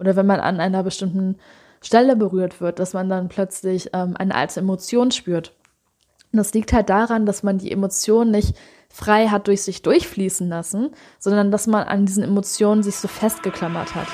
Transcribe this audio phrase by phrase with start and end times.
[0.00, 1.36] oder wenn man an einer bestimmten
[1.82, 5.54] Stelle berührt wird, dass man dann plötzlich ähm, eine alte Emotion spürt.
[6.32, 8.56] Und das liegt halt daran, dass man die Emotion nicht
[8.88, 13.94] frei hat durch sich durchfließen lassen, sondern dass man an diesen Emotionen sich so festgeklammert
[13.94, 14.08] hat.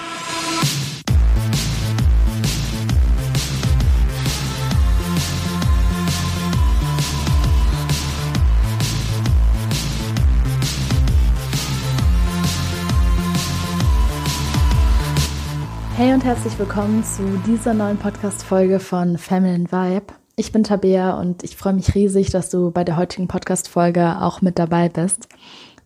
[15.97, 20.13] Hey und herzlich willkommen zu dieser neuen Podcast-Folge von Feminine Vibe.
[20.37, 24.43] Ich bin Tabea und ich freue mich riesig, dass du bei der heutigen Podcast-Folge auch
[24.43, 25.27] mit dabei bist.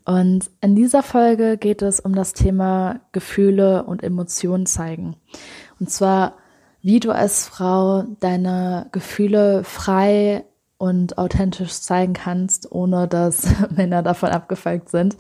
[0.05, 5.15] Und in dieser Folge geht es um das Thema Gefühle und Emotionen zeigen.
[5.79, 6.39] Und zwar,
[6.83, 10.45] wie du als Frau deine Gefühle frei
[10.77, 13.47] und authentisch zeigen kannst, ohne dass
[13.77, 15.17] Männer davon abgefolgt sind.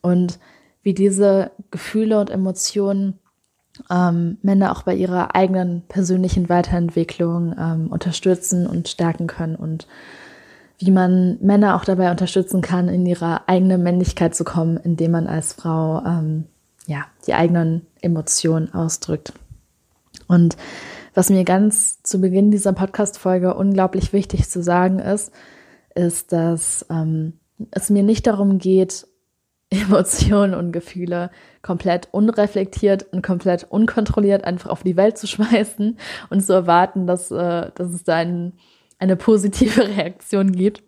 [0.00, 0.38] Und
[0.82, 3.18] wie diese Gefühle und Emotionen
[3.90, 9.86] ähm, Männer auch bei ihrer eigenen persönlichen Weiterentwicklung ähm, unterstützen und stärken können und
[10.78, 15.26] wie man Männer auch dabei unterstützen kann, in ihre eigene Männlichkeit zu kommen, indem man
[15.26, 16.44] als Frau ähm,
[16.86, 19.32] ja die eigenen Emotionen ausdrückt.
[20.26, 20.56] Und
[21.14, 25.32] was mir ganz zu Beginn dieser Podcast-Folge unglaublich wichtig zu sagen ist,
[25.94, 27.34] ist, dass ähm,
[27.70, 29.06] es mir nicht darum geht,
[29.80, 31.30] Emotionen und Gefühle
[31.62, 35.98] komplett unreflektiert und komplett unkontrolliert einfach auf die Welt zu schmeißen
[36.30, 38.54] und zu erwarten, dass, äh, dass es da ein,
[38.98, 40.82] eine positive Reaktion gibt,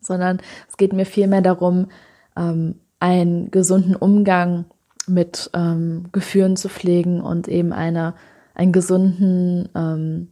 [0.00, 1.88] sondern es geht mir vielmehr darum,
[2.36, 4.66] ähm, einen gesunden Umgang
[5.06, 8.14] mit ähm, Gefühlen zu pflegen und eben eine,
[8.54, 10.28] einen gesunden ähm,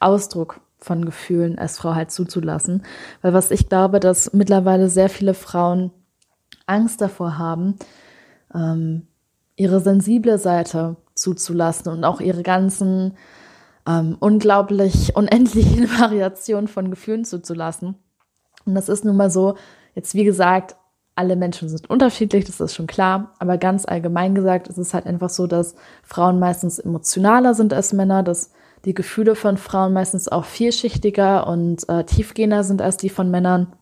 [0.00, 2.82] Ausdruck von Gefühlen als Frau halt zuzulassen.
[3.20, 5.90] Weil was ich glaube, dass mittlerweile sehr viele Frauen
[6.68, 7.76] Angst davor haben,
[8.54, 9.06] ähm,
[9.56, 13.16] ihre sensible Seite zuzulassen und auch ihre ganzen
[13.86, 17.96] ähm, unglaublich unendlichen Variationen von Gefühlen zuzulassen.
[18.64, 19.56] Und das ist nun mal so,
[19.94, 20.76] jetzt wie gesagt,
[21.14, 25.04] alle Menschen sind unterschiedlich, das ist schon klar, aber ganz allgemein gesagt ist es halt
[25.04, 28.52] einfach so, dass Frauen meistens emotionaler sind als Männer, dass
[28.84, 33.72] die Gefühle von Frauen meistens auch vielschichtiger und äh, tiefgehender sind als die von Männern.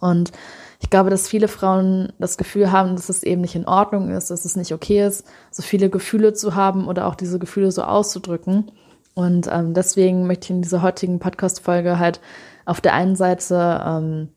[0.00, 0.32] Und
[0.80, 4.30] ich glaube, dass viele Frauen das Gefühl haben, dass es eben nicht in Ordnung ist,
[4.30, 7.82] dass es nicht okay ist, so viele Gefühle zu haben oder auch diese Gefühle so
[7.82, 8.70] auszudrücken.
[9.14, 12.20] Und ähm, deswegen möchte ich in dieser heutigen Podcast-Folge halt
[12.64, 14.28] auf der einen Seite ähm,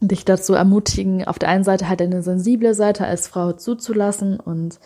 [0.00, 4.80] dich dazu ermutigen, auf der einen Seite halt eine sensible Seite als Frau zuzulassen und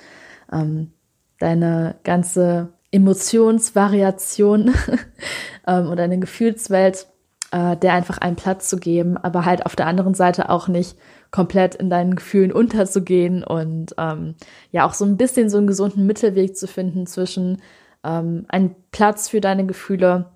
[0.52, 0.92] ähm,
[1.38, 4.74] deine ganze Emotionsvariation
[5.66, 7.06] ähm, oder eine Gefühlswelt
[7.50, 10.96] äh, der einfach einen Platz zu geben, aber halt auf der anderen Seite auch nicht
[11.30, 14.34] komplett in deinen Gefühlen unterzugehen und ähm,
[14.70, 17.60] ja auch so ein bisschen so einen gesunden Mittelweg zu finden zwischen
[18.04, 20.26] ähm, einen Platz für deine Gefühle,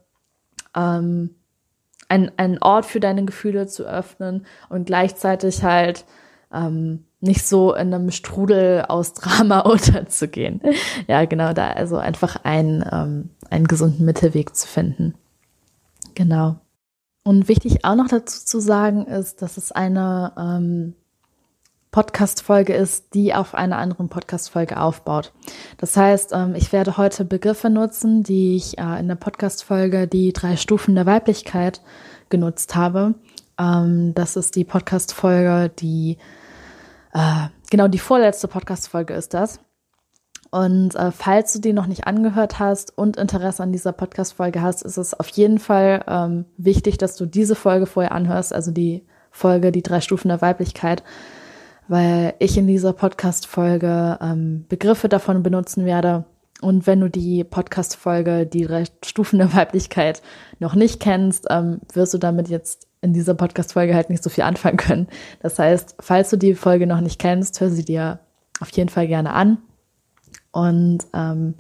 [0.77, 1.37] ähm,
[2.09, 6.05] ein, einen Ort für deine Gefühle zu öffnen und gleichzeitig halt
[6.53, 10.61] ähm, nicht so in einem Strudel aus Drama unterzugehen.
[11.07, 15.15] ja, genau, da also einfach einen, ähm, einen gesunden Mittelweg zu finden.
[16.15, 16.57] Genau.
[17.25, 20.95] Und wichtig auch noch dazu zu sagen ist, dass es eine ähm,
[21.91, 25.33] Podcast-Folge ist, die auf einer anderen Podcast-Folge aufbaut.
[25.79, 30.35] Das heißt, ähm, ich werde heute Begriffe nutzen, die ich äh, in der Podcast-Folge die
[30.35, 31.81] drei Stufen der Weiblichkeit
[32.29, 33.15] genutzt habe.
[33.59, 36.19] Ähm, das ist die Podcast-Folge, die
[37.15, 39.61] äh, genau die vorletzte Podcast-Folge ist das.
[40.55, 44.83] Und äh, falls du die noch nicht angehört hast und Interesse an dieser Podcast-Folge hast,
[44.83, 49.03] ist es auf jeden Fall ähm, wichtig, dass du diese Folge vorher anhörst, also die
[49.33, 51.03] Folge, die drei Stufen der Weiblichkeit,
[51.89, 56.25] weil ich in dieser Podcast-Folge ähm, Begriffe davon benutzen werde.
[56.61, 60.23] Und wenn du die Podcast-Folge, die drei Stufen der Weiblichkeit
[60.61, 64.45] noch nicht kennst, ähm, wirst du damit jetzt in dieser Podcast-Folge halt nicht so viel
[64.45, 65.09] anfangen können.
[65.41, 68.21] Das heißt, falls du die Folge noch nicht kennst, hör sie dir
[68.61, 69.59] auf jeden Fall gerne an.
[70.55, 71.55] Und ähm,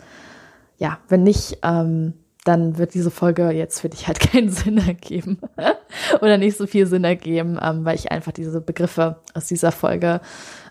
[0.78, 2.14] ja, wenn nicht, ähm,
[2.44, 5.38] dann wird diese Folge jetzt für dich halt keinen Sinn ergeben
[6.20, 10.20] oder nicht so viel Sinn ergeben, ähm, weil ich einfach diese Begriffe aus dieser Folge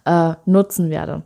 [0.05, 1.23] äh, nutzen werde.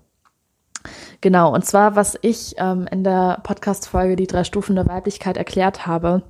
[1.22, 5.86] Genau, und zwar, was ich ähm, in der Podcast-Folge die drei Stufen der Weiblichkeit erklärt
[5.86, 6.24] habe,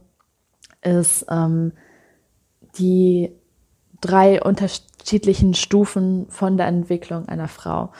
[0.81, 1.73] ist ähm,
[2.77, 3.31] die
[4.01, 7.91] drei unterschiedlichen Stufen von der Entwicklung einer Frau.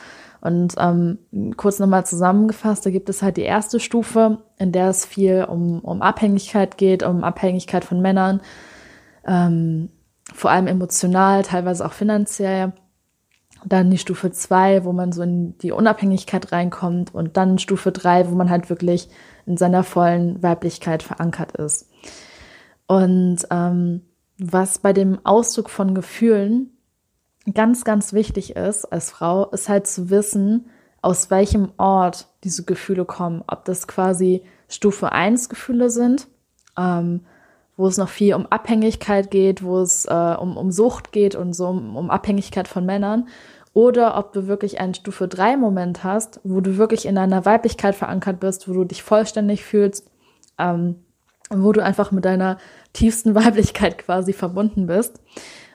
[0.42, 1.20] Und ähm,
[1.58, 5.80] kurz nochmal zusammengefasst, da gibt es halt die erste Stufe, in der es viel um,
[5.80, 8.42] um Abhängigkeit geht, um Abhängigkeit von Männern,
[9.26, 9.90] ähm,
[10.34, 12.74] vor allem emotional, teilweise auch finanziell.
[13.66, 17.14] Dann die Stufe 2, wo man so in die Unabhängigkeit reinkommt.
[17.14, 19.10] Und dann Stufe 3, wo man halt wirklich
[19.46, 21.90] in seiner vollen Weiblichkeit verankert ist.
[22.86, 24.02] Und ähm,
[24.38, 26.77] was bei dem Ausdruck von Gefühlen
[27.54, 30.70] ganz, ganz wichtig ist als Frau, ist halt zu wissen,
[31.02, 33.44] aus welchem Ort diese Gefühle kommen.
[33.48, 36.28] Ob das quasi Stufe 1 Gefühle sind,
[36.78, 37.22] ähm,
[37.78, 41.54] wo es noch viel um Abhängigkeit geht, wo es äh, um, um Sucht geht und
[41.54, 43.28] so um, um Abhängigkeit von Männern.
[43.74, 47.94] Oder ob du wirklich einen Stufe 3 Moment hast, wo du wirklich in deiner Weiblichkeit
[47.96, 50.10] verankert bist, wo du dich vollständig fühlst,
[50.58, 50.96] ähm,
[51.52, 52.58] wo du einfach mit deiner
[52.94, 55.22] tiefsten Weiblichkeit quasi verbunden bist.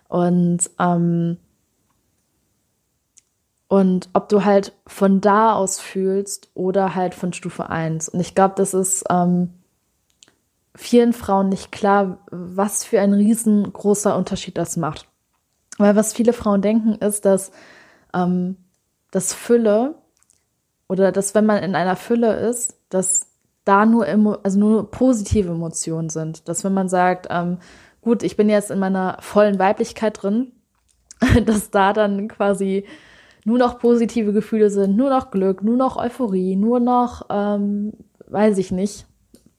[0.09, 1.39] Und ähm,
[3.73, 8.11] und ob du halt von da aus fühlst oder halt von Stufe 1.
[8.11, 9.55] Und ich glaube, das ist ähm,
[10.75, 15.09] vielen Frauen nicht klar, was für ein riesengroßer Unterschied das macht.
[15.79, 17.51] Weil was viele Frauen denken, ist, dass
[18.13, 18.59] ähm,
[19.11, 19.95] das Fülle
[20.87, 23.29] oder dass wenn man in einer Fülle ist, dass
[23.65, 26.47] da nur, Emo also nur positive Emotionen sind.
[26.47, 27.57] Dass wenn man sagt, ähm,
[28.03, 30.53] gut, ich bin jetzt in meiner vollen Weiblichkeit drin,
[31.47, 32.85] dass da dann quasi
[33.45, 37.93] nur noch positive Gefühle sind, nur noch Glück, nur noch Euphorie, nur noch, ähm,
[38.29, 39.07] weiß ich nicht,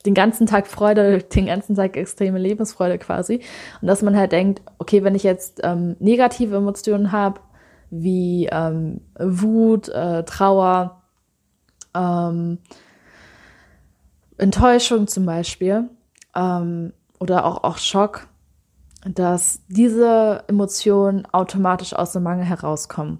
[0.06, 3.41] den ganzen Tag Freude, den ganzen Tag extreme Lebensfreude quasi.
[3.81, 7.41] Und dass man halt denkt, okay, wenn ich jetzt ähm, negative Emotionen habe,
[7.89, 11.03] wie ähm, Wut, äh, Trauer,
[11.94, 12.57] ähm,
[14.38, 15.89] Enttäuschung zum Beispiel
[16.36, 18.27] ähm, oder auch, auch Schock,
[19.06, 23.19] dass diese Emotionen automatisch aus dem Mangel herauskommen.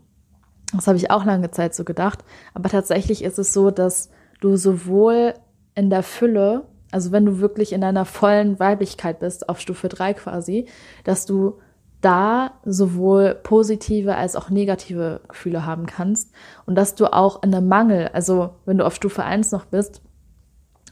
[0.74, 2.24] Das habe ich auch lange Zeit so gedacht.
[2.54, 4.10] Aber tatsächlich ist es so, dass
[4.42, 5.36] du sowohl
[5.76, 10.14] in der Fülle, also wenn du wirklich in deiner vollen Weiblichkeit bist, auf Stufe 3
[10.16, 10.68] quasi,
[11.04, 11.60] dass du
[12.02, 16.34] da sowohl positive als auch negative Gefühle haben kannst
[16.66, 20.02] und dass du auch in der Mangel, also wenn du auf Stufe 1 noch bist,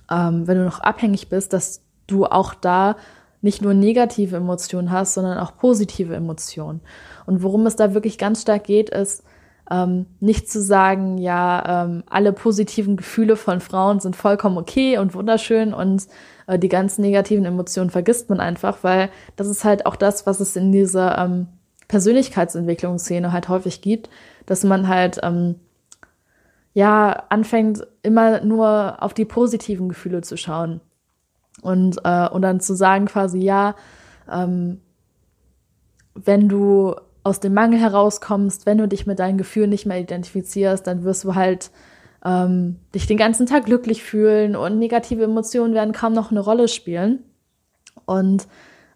[0.09, 2.95] ähm, wenn du noch abhängig bist, dass du auch da
[3.41, 6.81] nicht nur negative Emotionen hast, sondern auch positive Emotionen.
[7.25, 9.23] Und worum es da wirklich ganz stark geht, ist,
[9.71, 15.13] ähm, nicht zu sagen, ja, ähm, alle positiven Gefühle von Frauen sind vollkommen okay und
[15.13, 16.07] wunderschön und
[16.47, 20.41] äh, die ganzen negativen Emotionen vergisst man einfach, weil das ist halt auch das, was
[20.41, 21.47] es in dieser ähm,
[21.87, 24.09] Persönlichkeitsentwicklungsszene halt häufig gibt,
[24.45, 25.55] dass man halt ähm,
[26.73, 30.81] ja anfängt immer nur auf die positiven Gefühle zu schauen
[31.61, 33.75] und äh, und dann zu sagen quasi ja,
[34.29, 34.81] ähm,
[36.13, 40.85] wenn du aus dem Mangel herauskommst, wenn du dich mit deinen Gefühlen nicht mehr identifizierst,
[40.87, 41.71] dann wirst du halt
[42.25, 46.67] ähm, dich den ganzen Tag glücklich fühlen und negative Emotionen werden kaum noch eine Rolle
[46.67, 47.23] spielen.
[48.05, 48.47] Und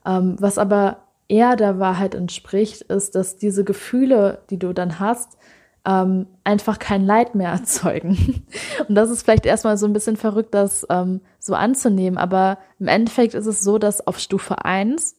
[0.06, 5.38] ähm, was aber eher der Wahrheit entspricht, ist, dass diese Gefühle, die du dann hast,
[5.86, 8.44] ähm, einfach kein Leid mehr erzeugen.
[8.88, 12.88] Und das ist vielleicht erstmal so ein bisschen verrückt, das ähm, so anzunehmen, aber im
[12.88, 15.16] Endeffekt ist es so, dass auf Stufe 1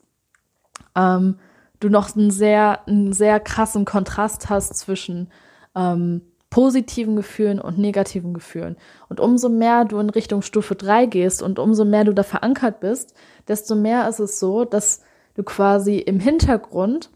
[0.96, 1.38] ähm,
[1.80, 5.30] du noch einen sehr, einen sehr krassen Kontrast hast zwischen
[5.74, 8.76] ähm, positiven Gefühlen und negativen Gefühlen.
[9.08, 12.80] Und umso mehr du in Richtung Stufe 3 gehst und umso mehr du da verankert
[12.80, 13.14] bist,
[13.48, 15.02] desto mehr ist es so, dass
[15.34, 17.10] du quasi im Hintergrund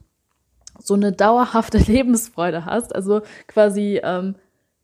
[0.78, 2.94] so eine dauerhafte Lebensfreude hast.
[2.94, 4.34] Also quasi ähm,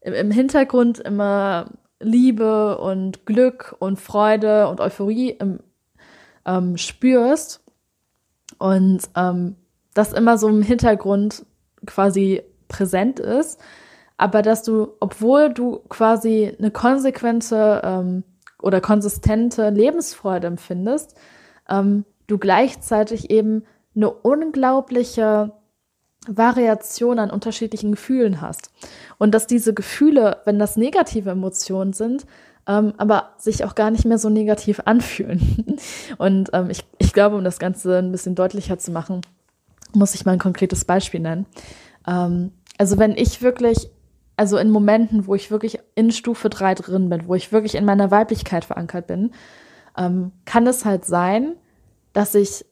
[0.01, 1.71] im, im Hintergrund immer
[2.01, 5.61] Liebe und Glück und Freude und Euphorie im,
[6.45, 7.63] ähm, spürst.
[8.59, 9.57] Und ähm,
[9.97, 11.47] das immer so im Hintergrund
[11.87, 13.61] quasi präsent ist,
[14.17, 18.25] aber dass du, obwohl du quasi eine konsequente ähm,
[18.63, 21.17] oder konsistente Lebensfreude empfindest,
[21.69, 25.53] ähm, du gleichzeitig eben eine unglaubliche
[26.27, 28.71] Variation an unterschiedlichen Gefühlen hast.
[29.19, 32.27] Und dass diese Gefühle, wenn das negative Emotionen sind,
[32.67, 35.79] ähm, aber sich auch gar nicht mehr so negativ anfühlen.
[36.19, 39.21] Und ähm, ich, ich glaube, um das Ganze ein bisschen deutlicher zu machen,
[39.97, 41.47] muss ich mal ein konkretes Beispiel nennen.
[42.07, 43.91] Ähm, also wenn ich wirklich,
[44.37, 47.85] also in Momenten, wo ich wirklich in Stufe 3 drin bin, wo ich wirklich in
[47.85, 49.33] meiner Weiblichkeit verankert bin,
[49.97, 51.57] ähm, kann es halt sein,
[52.13, 52.65] dass ich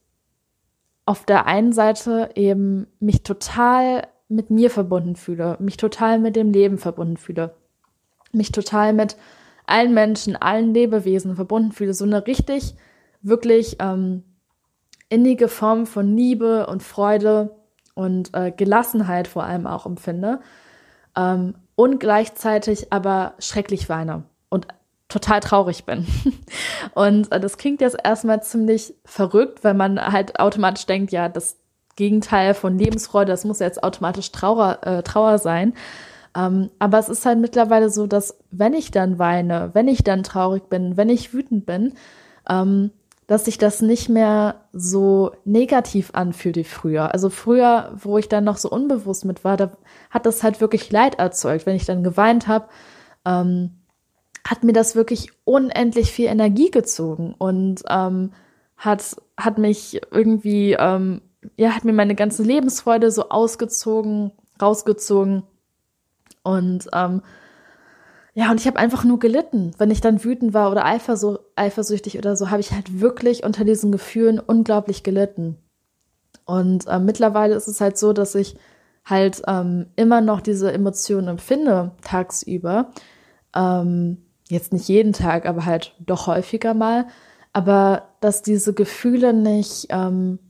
[1.06, 6.50] auf der einen Seite eben mich total mit mir verbunden fühle, mich total mit dem
[6.50, 7.54] Leben verbunden fühle,
[8.32, 9.16] mich total mit
[9.66, 12.74] allen Menschen, allen Lebewesen verbunden fühle, so eine richtig,
[13.22, 14.22] wirklich ähm,
[15.14, 17.54] innige Form von Liebe und Freude
[17.94, 20.40] und äh, Gelassenheit vor allem auch empfinde
[21.16, 24.66] ähm, und gleichzeitig aber schrecklich weine und
[25.08, 26.06] total traurig bin.
[26.94, 31.58] und äh, das klingt jetzt erstmal ziemlich verrückt, weil man halt automatisch denkt, ja, das
[31.96, 33.30] Gegenteil von Lebensfreude.
[33.30, 35.74] Das muss jetzt automatisch Trauer, äh, Trauer sein.
[36.36, 40.24] Ähm, aber es ist halt mittlerweile so, dass wenn ich dann weine, wenn ich dann
[40.24, 41.94] traurig bin, wenn ich wütend bin,
[42.48, 42.90] ähm,
[43.26, 47.12] dass sich das nicht mehr so negativ anfühlt wie früher.
[47.12, 49.72] Also früher, wo ich dann noch so unbewusst mit war, da
[50.10, 51.64] hat das halt wirklich Leid erzeugt.
[51.64, 52.68] Wenn ich dann geweint habe,
[53.24, 53.70] ähm,
[54.46, 58.32] hat mir das wirklich unendlich viel Energie gezogen und ähm,
[58.76, 61.22] hat, hat mich irgendwie, ähm,
[61.56, 65.44] ja, hat mir meine ganze Lebensfreude so ausgezogen, rausgezogen.
[66.42, 67.22] Und ähm,
[68.34, 69.72] ja, und ich habe einfach nur gelitten.
[69.78, 73.64] Wenn ich dann wütend war oder eifersü eifersüchtig oder so, habe ich halt wirklich unter
[73.64, 75.56] diesen Gefühlen unglaublich gelitten.
[76.44, 78.56] Und äh, mittlerweile ist es halt so, dass ich
[79.04, 82.90] halt ähm, immer noch diese Emotionen empfinde tagsüber.
[83.54, 87.06] Ähm, jetzt nicht jeden Tag, aber halt doch häufiger mal.
[87.52, 90.40] Aber dass diese Gefühle nicht ähm,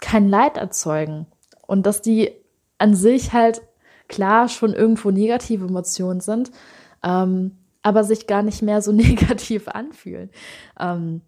[0.00, 1.26] kein Leid erzeugen
[1.68, 2.32] und dass die
[2.78, 3.62] an sich halt
[4.08, 6.50] klar schon irgendwo negative Emotionen sind,
[7.02, 10.30] ähm, aber sich gar nicht mehr so negativ anfühlen.
[10.78, 11.22] Ähm,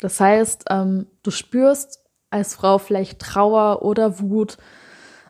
[0.00, 4.56] das heißt, ähm, du spürst als Frau vielleicht Trauer oder Wut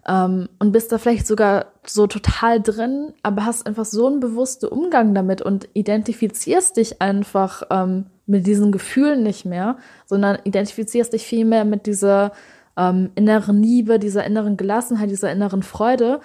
[0.07, 4.67] ähm, und bist da vielleicht sogar so total drin, aber hast einfach so einen bewussten
[4.67, 11.27] Umgang damit und identifizierst dich einfach ähm, mit diesen Gefühlen nicht mehr, sondern identifizierst dich
[11.27, 12.33] vielmehr mit dieser
[12.77, 16.21] ähm, inneren Liebe, dieser inneren Gelassenheit, dieser inneren Freude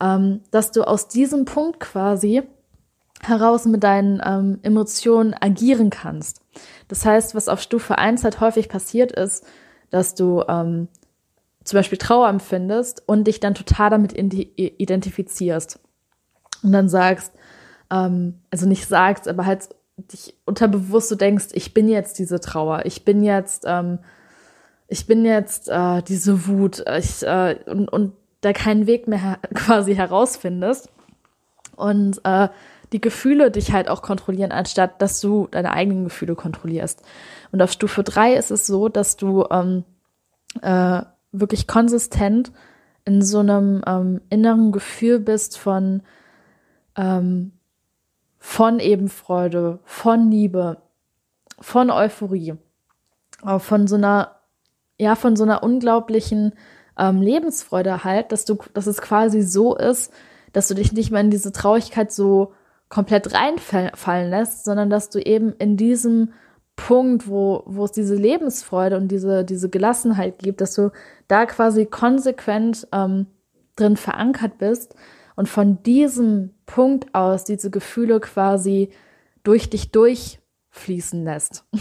[0.00, 2.42] ähm, dass du aus diesem Punkt quasi
[3.22, 6.40] heraus mit deinen ähm, Emotionen agieren kannst.
[6.88, 9.44] Das heißt, was auf Stufe 1 halt häufig passiert ist,
[9.90, 10.88] dass du ähm,
[11.64, 15.80] zum Beispiel Trauer empfindest und dich dann total damit identifizierst.
[16.62, 17.32] Und dann sagst,
[17.90, 22.86] ähm, also nicht sagst, aber halt dich unterbewusst so denkst, ich bin jetzt diese Trauer,
[22.86, 23.98] ich bin jetzt, ähm,
[24.86, 29.94] ich bin jetzt äh, diese Wut, ich, äh, und, und da keinen Weg mehr quasi
[29.94, 30.90] herausfindest
[31.76, 32.48] und äh,
[32.92, 37.02] die Gefühle dich halt auch kontrollieren, anstatt dass du deine eigenen Gefühle kontrollierst.
[37.52, 39.84] Und auf Stufe drei ist es so, dass du ähm,
[40.62, 41.02] äh,
[41.32, 42.52] wirklich konsistent
[43.04, 46.02] in so einem ähm, inneren Gefühl bist von
[46.96, 47.52] ähm,
[48.38, 50.78] von eben Freude, von Liebe,
[51.60, 52.54] von Euphorie,
[53.44, 54.36] äh, von so einer
[54.98, 56.54] ja von so einer unglaublichen
[56.98, 60.12] ähm, Lebensfreude halt, dass du, dass es quasi so ist,
[60.52, 62.52] dass du dich nicht mehr in diese Traurigkeit so
[62.88, 66.32] komplett reinfallen lässt, sondern dass du eben in diesem
[66.76, 70.90] Punkt, wo, wo es diese Lebensfreude und diese, diese Gelassenheit gibt, dass du
[71.26, 73.26] da quasi konsequent ähm,
[73.76, 74.94] drin verankert bist
[75.36, 78.90] und von diesem Punkt aus diese Gefühle quasi
[79.42, 81.64] durch dich durchfließen lässt.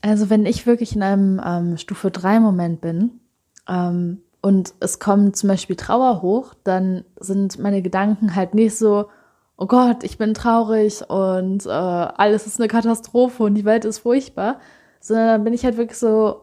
[0.00, 3.18] Also wenn ich wirklich in einem ähm, Stufe 3 Moment bin,
[3.68, 9.08] ähm, und es kommt zum Beispiel Trauer hoch, dann sind meine Gedanken halt nicht so,
[9.56, 13.98] oh Gott, ich bin traurig und äh, alles ist eine Katastrophe und die Welt ist
[13.98, 14.60] furchtbar,
[15.00, 16.42] sondern dann bin ich halt wirklich so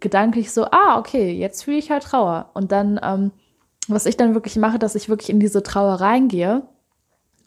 [0.00, 2.50] gedanklich so, ah, okay, jetzt fühle ich halt Trauer.
[2.54, 3.30] Und dann, ähm,
[3.88, 6.62] was ich dann wirklich mache, dass ich wirklich in diese Trauer reingehe,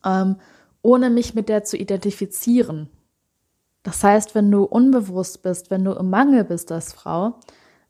[0.06, 0.38] ähm,
[0.82, 2.90] ohne mich mit der zu identifizieren.
[3.84, 7.40] Das heißt, wenn du unbewusst bist, wenn du im Mangel bist als Frau,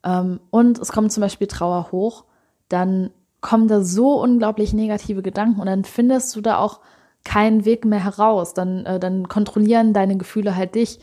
[0.02, 2.26] und es kommt zum Beispiel Trauer hoch,
[2.70, 6.80] dann kommen da so unglaublich negative Gedanken und dann findest du da auch
[7.24, 8.54] keinen Weg mehr heraus.
[8.54, 11.00] Dann, äh, dann kontrollieren deine Gefühle halt dich.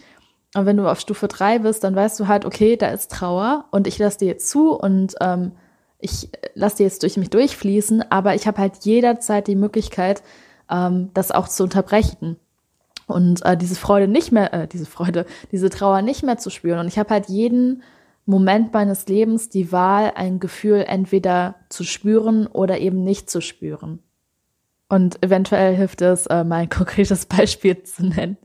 [0.55, 3.67] Und wenn du auf Stufe 3 bist, dann weißt du halt, okay, da ist Trauer
[3.71, 5.53] und ich lasse dir jetzt zu und ähm,
[5.99, 10.23] ich lasse dir jetzt durch mich durchfließen, aber ich habe halt jederzeit die Möglichkeit,
[10.71, 12.37] ähm, das auch zu unterbrechen
[13.07, 16.81] und äh, diese Freude nicht mehr, äh, diese Freude, diese Trauer nicht mehr zu spüren.
[16.81, 17.83] Und ich habe halt jeden
[18.27, 24.03] Moment meines Lebens die Wahl, ein Gefühl entweder zu spüren oder eben nicht zu spüren.
[24.89, 28.37] Und eventuell hilft es, äh, mal ein konkretes Beispiel zu nennen,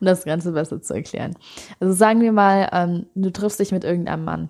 [0.00, 1.34] um das Ganze besser zu erklären.
[1.78, 4.48] Also sagen wir mal, ähm, du triffst dich mit irgendeinem Mann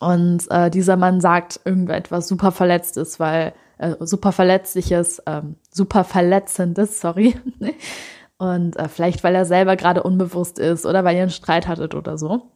[0.00, 7.00] und äh, dieser Mann sagt irgendetwas super Verletztes, weil äh, super Verletzliches, ähm, super Verletzendes,
[7.00, 7.34] sorry.
[8.38, 11.94] und äh, vielleicht, weil er selber gerade unbewusst ist oder weil ihr einen Streit hattet
[11.94, 12.50] oder so.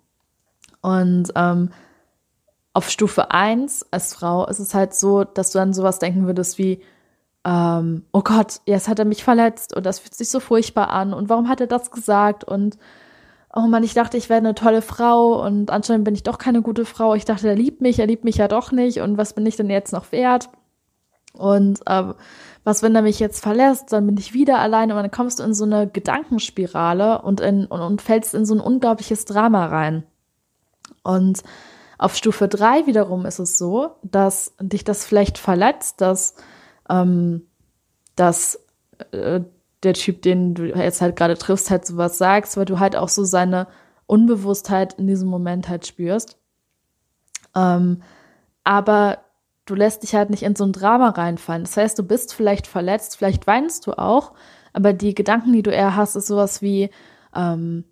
[0.81, 1.71] Und ähm,
[2.73, 6.59] auf Stufe 1 als Frau ist es halt so, dass du dann sowas denken würdest
[6.59, 6.81] wie,
[7.45, 11.15] ähm, oh Gott, jetzt hat er mich verletzt und das fühlt sich so furchtbar an
[11.15, 12.79] und warum hat er das gesagt und
[13.55, 16.63] oh Mann, ich dachte, ich wäre eine tolle Frau und anscheinend bin ich doch keine
[16.63, 17.15] gute Frau.
[17.15, 19.57] Ich dachte, er liebt mich, er liebt mich ja doch nicht und was bin ich
[19.57, 20.51] denn jetzt noch wert?
[21.33, 22.15] Und ähm,
[22.65, 25.45] was, wenn er mich jetzt verlässt, dann bin ich wieder alleine und dann kommst du
[25.45, 30.05] in so eine Gedankenspirale und, in, und, und fällst in so ein unglaubliches Drama rein.
[31.03, 31.43] Und
[31.99, 36.37] Auf Stufe drei wiederum ist es so, dass dich das vielleicht verletzt, dass,
[36.89, 37.43] ähm,
[38.15, 38.65] dass
[39.11, 39.41] äh,
[39.83, 43.09] der Typ, den du jetzt halt gerade triffst, halt sowas sagst, weil du halt auch
[43.09, 43.67] so seine
[44.07, 46.39] Unbewusstheit in diesem Moment halt spürst.
[47.57, 48.03] Ähm,
[48.63, 49.19] aber
[49.67, 51.65] du lässt dich halt nicht in so ein Drama reinfallen.
[51.65, 54.35] Das heißt, du bist vielleicht verletzt, vielleicht weinst du auch,
[54.73, 56.91] aber die Gedanken, die du eher hast, ist sowas wie,
[57.35, 57.85] ähm,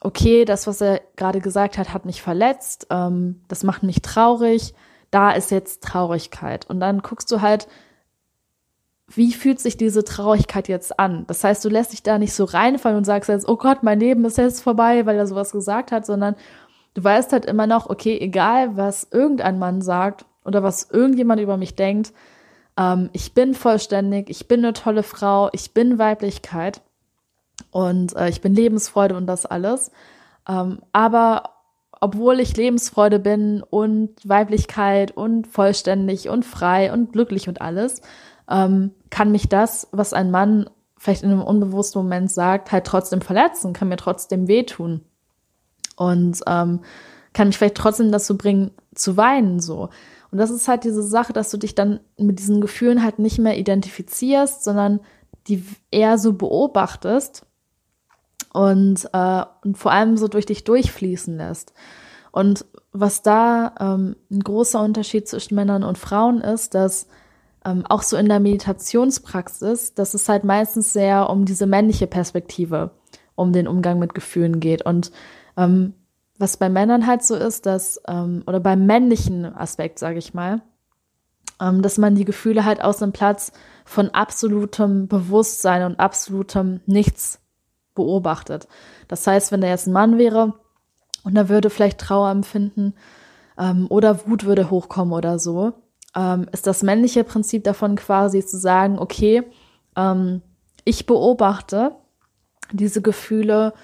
[0.00, 4.74] okay, das, was er gerade gesagt hat, hat mich verletzt, ähm, das macht mich traurig,
[5.10, 6.68] da ist jetzt Traurigkeit.
[6.68, 7.66] Und dann guckst du halt,
[9.08, 11.24] wie fühlt sich diese Traurigkeit jetzt an?
[11.26, 14.00] Das heißt, du lässt dich da nicht so reinfallen und sagst jetzt, oh Gott, mein
[14.00, 16.36] Leben ist jetzt vorbei, weil er sowas gesagt hat, sondern
[16.94, 21.56] du weißt halt immer noch, okay, egal was irgendein Mann sagt oder was irgendjemand über
[21.56, 22.12] mich denkt,
[22.78, 26.82] ähm, ich bin vollständig, ich bin eine tolle Frau, ich bin Weiblichkeit
[27.70, 29.90] und äh, ich bin Lebensfreude und das alles.
[30.48, 31.54] Ähm, aber
[32.00, 38.02] obwohl ich Lebensfreude bin und Weiblichkeit und vollständig und frei und glücklich und alles,
[38.48, 43.20] ähm, kann mich das, was ein Mann vielleicht in einem unbewussten Moment sagt, halt trotzdem
[43.20, 45.02] verletzen, kann mir trotzdem wehtun.
[45.96, 46.80] Und ähm,
[47.32, 49.90] kann mich vielleicht trotzdem dazu bringen, zu weinen, so.
[50.30, 53.38] Und das ist halt diese Sache, dass du dich dann mit diesen Gefühlen halt nicht
[53.38, 55.00] mehr identifizierst, sondern
[55.46, 57.46] die eher so beobachtest
[58.52, 61.72] und, äh, und vor allem so durch dich durchfließen lässt.
[62.32, 67.06] Und was da ähm, ein großer Unterschied zwischen Männern und Frauen ist, dass
[67.64, 72.92] ähm, auch so in der Meditationspraxis, dass es halt meistens sehr um diese männliche Perspektive,
[73.34, 74.84] um den Umgang mit Gefühlen geht.
[74.84, 75.10] Und
[75.56, 75.94] ähm,
[76.38, 80.62] was bei Männern halt so ist, dass, ähm, oder beim männlichen Aspekt, sage ich mal,
[81.60, 83.52] ähm, dass man die Gefühle halt aus einem Platz
[83.84, 87.40] von absolutem Bewusstsein und absolutem Nichts
[87.98, 88.66] beobachtet.
[89.08, 90.54] Das heißt, wenn er jetzt ein Mann wäre
[91.24, 92.94] und er würde vielleicht Trauer empfinden
[93.58, 95.74] ähm, oder Wut würde hochkommen oder so,
[96.16, 99.42] ähm, ist das männliche Prinzip davon quasi zu sagen, okay,
[99.96, 100.40] ähm,
[100.84, 101.96] ich beobachte
[102.72, 103.74] diese Gefühle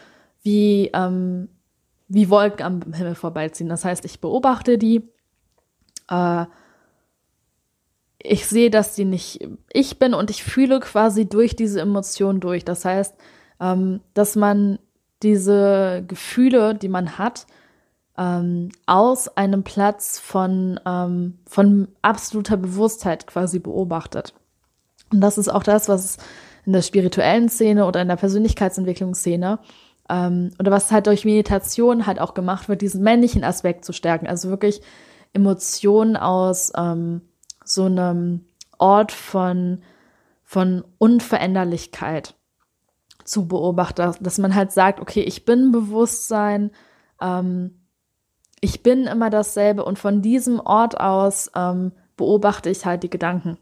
[0.42, 1.48] wie, ähm,
[2.08, 3.68] wie Wolken am Himmel vorbeiziehen.
[3.68, 5.02] Das heißt, ich beobachte die,
[6.08, 6.46] äh,
[8.26, 12.64] ich sehe, dass sie nicht ich bin und ich fühle quasi durch diese Emotionen durch.
[12.64, 13.14] Das heißt,
[13.64, 14.78] ähm, dass man
[15.22, 17.46] diese Gefühle, die man hat,
[18.18, 24.34] ähm, aus einem Platz von, ähm, von absoluter Bewusstheit quasi beobachtet.
[25.10, 26.18] Und das ist auch das, was
[26.66, 29.58] in der spirituellen Szene oder in der Persönlichkeitsentwicklungsszene
[30.10, 34.26] ähm, oder was halt durch Meditation halt auch gemacht wird, diesen männlichen Aspekt zu stärken.
[34.26, 34.82] Also wirklich
[35.32, 37.22] Emotionen aus ähm,
[37.64, 38.44] so einem
[38.78, 39.82] Ort von,
[40.44, 42.34] von Unveränderlichkeit
[43.24, 46.70] zu beobachten, dass man halt sagt, okay, ich bin Bewusstsein,
[47.20, 47.80] ähm,
[48.60, 53.58] ich bin immer dasselbe und von diesem Ort aus ähm, beobachte ich halt die Gedanken.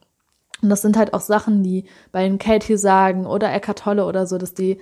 [0.62, 4.27] Und das sind halt auch Sachen, die bei den Katie sagen oder Eckhart Tolle oder
[4.27, 4.79] so, dass die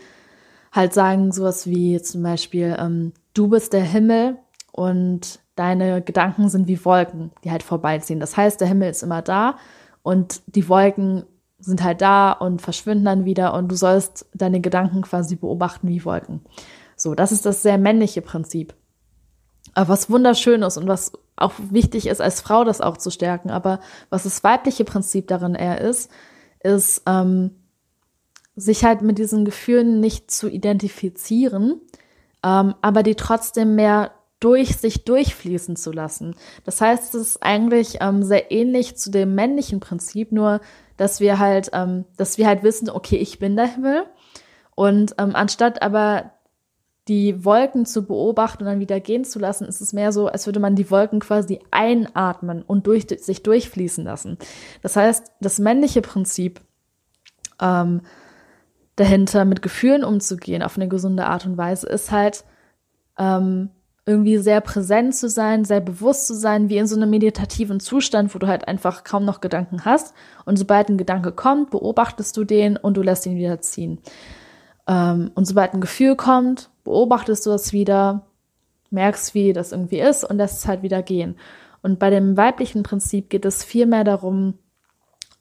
[0.72, 4.36] halt sagen sowas wie zum Beispiel, ähm, du bist der Himmel
[4.72, 8.20] und deine Gedanken sind wie Wolken, die halt vorbeiziehen.
[8.20, 9.56] Das heißt, der Himmel ist immer da
[10.02, 11.24] und die Wolken
[11.60, 16.04] sind halt da und verschwinden dann wieder und du sollst deine Gedanken quasi beobachten wie
[16.04, 16.40] Wolken.
[16.96, 18.74] So, das ist das sehr männliche Prinzip.
[19.74, 23.50] Aber was wunderschön ist und was auch wichtig ist, als Frau das auch zu stärken.
[23.50, 26.10] Aber was das weibliche Prinzip darin eher ist,
[26.62, 27.52] ist, ähm,
[28.56, 31.80] sich halt mit diesen Gefühlen nicht zu identifizieren,
[32.44, 36.34] ähm, aber die trotzdem mehr durch sich durchfließen zu lassen.
[36.64, 40.60] Das heißt, es ist eigentlich ähm, sehr ähnlich zu dem männlichen Prinzip, nur
[41.00, 44.04] dass wir halt, ähm, dass wir halt wissen, okay, ich bin der Himmel.
[44.74, 46.32] Und ähm, anstatt aber
[47.08, 50.44] die Wolken zu beobachten und dann wieder gehen zu lassen, ist es mehr so, als
[50.44, 54.36] würde man die Wolken quasi einatmen und durch, sich durchfließen lassen.
[54.82, 56.60] Das heißt, das männliche Prinzip
[57.62, 58.02] ähm,
[58.96, 62.44] dahinter, mit Gefühlen umzugehen auf eine gesunde Art und Weise, ist halt
[63.18, 63.70] ähm,
[64.10, 68.34] irgendwie sehr präsent zu sein, sehr bewusst zu sein, wie in so einem meditativen Zustand,
[68.34, 70.14] wo du halt einfach kaum noch Gedanken hast.
[70.44, 74.00] Und sobald ein Gedanke kommt, beobachtest du den und du lässt ihn wieder ziehen.
[74.86, 78.26] Ähm, und sobald ein Gefühl kommt, beobachtest du es wieder,
[78.90, 81.36] merkst, wie das irgendwie ist und lässt es halt wieder gehen.
[81.82, 84.58] Und bei dem weiblichen Prinzip geht es viel mehr darum,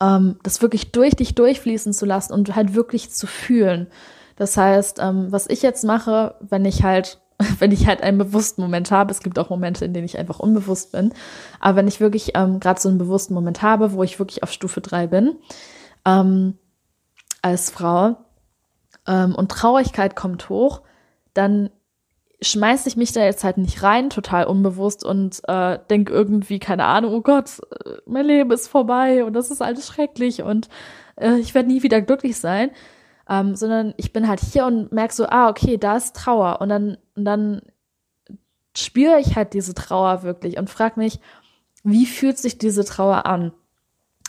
[0.02, 3.88] ähm, das wirklich durch dich durchfließen zu lassen und halt wirklich zu fühlen.
[4.36, 7.20] Das heißt, ähm, was ich jetzt mache, wenn ich halt
[7.60, 9.12] wenn ich halt einen bewussten Moment habe.
[9.12, 11.14] Es gibt auch Momente, in denen ich einfach unbewusst bin.
[11.60, 14.52] Aber wenn ich wirklich ähm, gerade so einen bewussten Moment habe, wo ich wirklich auf
[14.52, 15.36] Stufe drei bin,
[16.06, 16.58] ähm,
[17.42, 18.18] als Frau,
[19.10, 20.82] ähm, und Traurigkeit kommt hoch,
[21.34, 21.70] dann
[22.42, 26.86] schmeiße ich mich da jetzt halt nicht rein, total unbewusst und äh, denke irgendwie, keine
[26.86, 30.70] Ahnung, oh Gott, äh, mein Leben ist vorbei und das ist alles schrecklich und
[31.18, 32.72] äh, ich werde nie wieder glücklich sein,
[33.30, 36.70] ähm, sondern ich bin halt hier und merke so, ah, okay, da ist Trauer und
[36.70, 37.62] dann, und dann
[38.76, 41.20] spüre ich halt diese Trauer wirklich und frage mich,
[41.84, 43.54] wie fühlt sich diese Trauer an?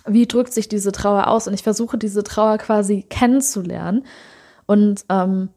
[0.07, 1.47] Wie drückt sich diese Trauer aus?
[1.49, 4.05] Und ich versuche diese Trauer quasi kennenzulernen
[4.67, 5.51] und ähm,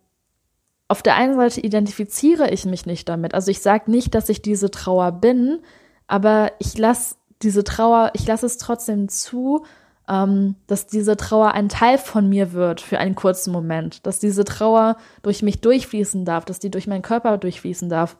[0.87, 3.33] auf der einen Seite identifiziere ich mich nicht damit.
[3.33, 5.59] Also ich sage nicht, dass ich diese Trauer bin,
[6.07, 9.65] aber ich lasse diese Trauer, ich lasse es trotzdem zu,
[10.09, 14.43] ähm, dass diese Trauer ein Teil von mir wird für einen kurzen Moment, dass diese
[14.43, 18.17] Trauer durch mich durchfließen darf, dass die durch meinen Körper durchfließen darf.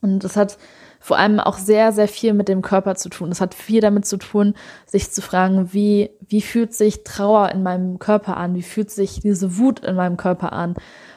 [0.00, 0.58] Und das hat
[0.98, 3.28] vor allem auch sehr, sehr viel mit dem Körper zu tun.
[3.28, 7.62] Das hat viel damit zu tun, sich zu fragen, wie, wie fühlt sich Trauer in
[7.62, 8.54] meinem Körper an?
[8.54, 10.74] Wie fühlt sich diese Wut in meinem Körper an?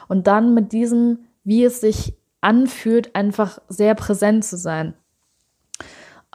[0.08, 4.94] Und dann mit diesem, wie es sich anfühlt, einfach sehr präsent zu sein.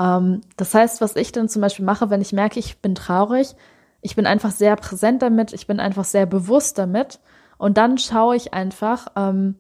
[0.01, 3.55] Ähm, das heißt, was ich dann zum Beispiel mache, wenn ich merke, ich bin traurig,
[4.01, 7.19] ich bin einfach sehr präsent damit, ich bin einfach sehr bewusst damit.
[7.57, 9.55] Und dann schaue ich einfach ähm,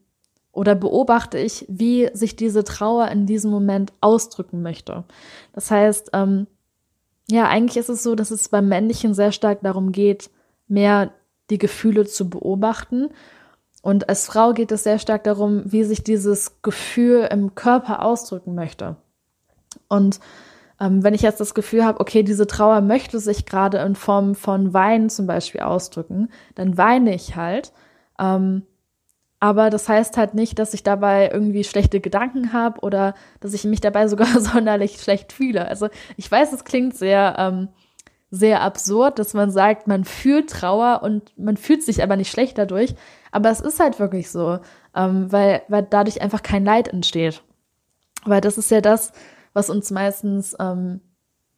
[0.51, 5.03] oder beobachte ich, wie sich diese Trauer in diesem Moment ausdrücken möchte.
[5.53, 6.47] Das heißt, ähm,
[7.29, 10.31] ja, eigentlich ist es so, dass es beim Männlichen sehr stark darum geht,
[10.67, 11.11] mehr
[11.49, 13.09] die Gefühle zu beobachten.
[13.83, 18.55] Und als Frau geht es sehr stark darum, wie sich dieses Gefühl im Körper ausdrücken
[18.55, 18.97] möchte.
[19.91, 20.21] Und
[20.79, 24.33] ähm, wenn ich jetzt das Gefühl habe, okay, diese Trauer möchte sich gerade in Form
[24.33, 27.73] von Weinen zum Beispiel ausdrücken, dann weine ich halt.
[28.17, 28.63] Ähm,
[29.39, 33.65] aber das heißt halt nicht, dass ich dabei irgendwie schlechte Gedanken habe oder dass ich
[33.65, 35.67] mich dabei sogar sonderlich schlecht fühle.
[35.67, 37.67] Also ich weiß, es klingt sehr, ähm,
[38.29, 42.57] sehr absurd, dass man sagt, man fühlt Trauer und man fühlt sich aber nicht schlecht
[42.57, 42.95] dadurch.
[43.31, 44.59] Aber es ist halt wirklich so,
[44.95, 47.43] ähm, weil, weil dadurch einfach kein Leid entsteht.
[48.23, 49.11] Weil das ist ja das,
[49.53, 51.01] was uns meistens ähm,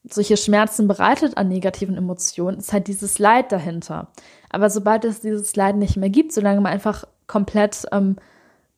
[0.03, 4.09] solche Schmerzen bereitet an negativen Emotionen, ist halt dieses Leid dahinter.
[4.49, 8.17] Aber sobald es dieses Leid nicht mehr gibt, solange man einfach komplett ähm,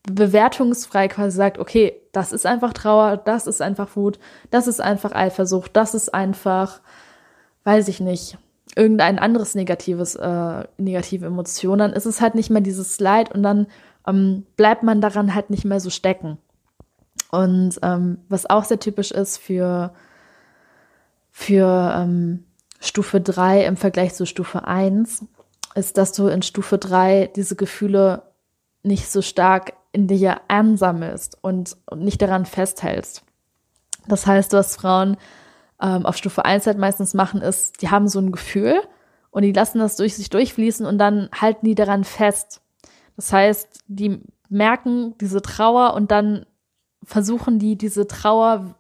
[0.04, 4.20] bewertungsfrei quasi sagt, okay, das ist einfach Trauer, das ist einfach Wut,
[4.52, 6.82] das ist einfach Eifersucht, das ist einfach,
[7.64, 8.38] weiß ich nicht,
[8.76, 13.42] irgendein anderes negatives, äh, negative Emotion, dann ist es halt nicht mehr dieses Leid und
[13.42, 13.68] dann
[14.08, 16.38] ähm, bleibt man daran halt nicht mehr so stecken.
[17.36, 19.94] Und ähm, was auch sehr typisch ist für,
[21.32, 22.46] für ähm,
[22.80, 25.26] Stufe 3 im Vergleich zu Stufe 1,
[25.76, 28.24] ist, dass du in Stufe 3 diese Gefühle
[28.84, 33.24] nicht so stark in dir ansammelst und, und nicht daran festhältst.
[34.08, 35.18] Das heißt, was Frauen
[35.82, 38.80] ähm, auf Stufe 1 halt meistens machen, ist, die haben so ein Gefühl
[39.32, 42.62] und die lassen das durch sich durchfließen und dann halten die daran fest.
[43.16, 46.46] Das heißt, die merken diese Trauer und dann
[47.06, 48.76] versuchen die diese Trauer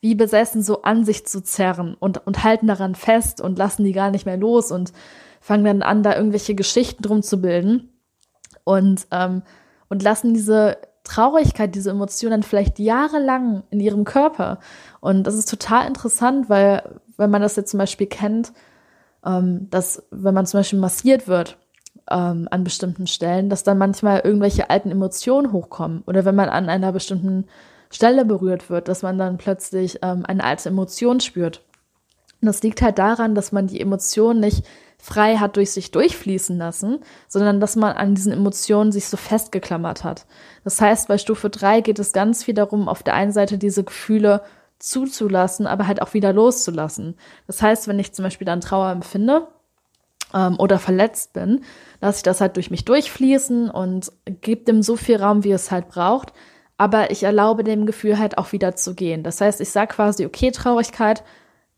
[0.00, 3.92] wie besessen so an sich zu zerren und, und halten daran fest und lassen die
[3.92, 4.92] gar nicht mehr los und
[5.40, 7.88] fangen dann an, da irgendwelche Geschichten drum zu bilden
[8.64, 9.42] und, ähm,
[9.88, 14.58] und lassen diese Traurigkeit, diese Emotionen vielleicht jahrelang in ihrem Körper.
[15.00, 18.52] Und das ist total interessant, weil wenn man das jetzt zum Beispiel kennt,
[19.24, 21.58] ähm, dass wenn man zum Beispiel massiert wird
[22.10, 26.02] ähm, an bestimmten Stellen, dass dann manchmal irgendwelche alten Emotionen hochkommen.
[26.06, 27.46] Oder wenn man an einer bestimmten
[27.90, 31.62] Stelle berührt wird, dass man dann plötzlich ähm, eine alte Emotion spürt.
[32.40, 34.64] Und das liegt halt daran, dass man die Emotion nicht
[34.98, 40.04] frei hat durch sich durchfließen lassen, sondern dass man an diesen Emotionen sich so festgeklammert
[40.04, 40.26] hat.
[40.62, 43.82] Das heißt, bei Stufe 3 geht es ganz viel darum, auf der einen Seite diese
[43.82, 44.42] Gefühle
[44.78, 47.16] zuzulassen, aber halt auch wieder loszulassen.
[47.46, 49.46] Das heißt, wenn ich zum Beispiel dann Trauer empfinde,
[50.34, 51.62] ähm, oder verletzt bin,
[52.00, 55.70] lasse ich das halt durch mich durchfließen und gebe dem so viel Raum, wie es
[55.70, 56.32] halt braucht.
[56.76, 59.22] Aber ich erlaube dem Gefühl halt auch wieder zu gehen.
[59.22, 61.22] Das heißt, ich sage quasi, okay, Traurigkeit,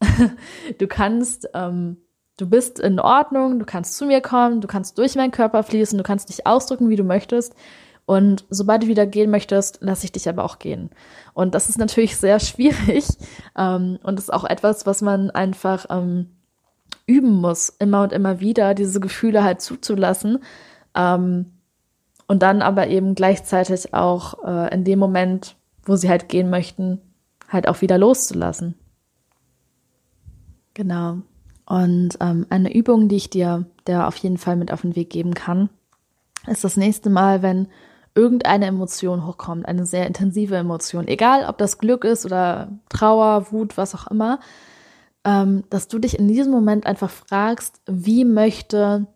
[0.78, 1.96] du kannst, ähm,
[2.36, 5.98] du bist in Ordnung, du kannst zu mir kommen, du kannst durch meinen Körper fließen,
[5.98, 7.54] du kannst dich ausdrücken, wie du möchtest.
[8.04, 10.90] Und sobald du wieder gehen möchtest, lasse ich dich aber auch gehen.
[11.34, 13.06] Und das ist natürlich sehr schwierig.
[13.56, 16.30] Ähm, und ist auch etwas, was man einfach ähm,
[17.06, 20.38] üben muss, immer und immer wieder diese Gefühle halt zuzulassen.
[20.94, 21.46] Ähm,
[22.26, 27.00] und dann aber eben gleichzeitig auch äh, in dem Moment, wo sie halt gehen möchten,
[27.48, 28.74] halt auch wieder loszulassen.
[30.74, 31.18] Genau.
[31.66, 35.10] Und ähm, eine Übung, die ich dir der auf jeden Fall mit auf den Weg
[35.10, 35.68] geben kann,
[36.46, 37.68] ist das nächste Mal, wenn
[38.14, 43.76] irgendeine Emotion hochkommt, eine sehr intensive Emotion, egal ob das Glück ist oder Trauer, Wut,
[43.76, 44.38] was auch immer,
[45.24, 49.06] ähm, dass du dich in diesem Moment einfach fragst, wie möchte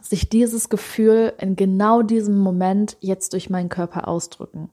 [0.00, 4.70] sich dieses Gefühl in genau diesem Moment jetzt durch meinen Körper ausdrücken.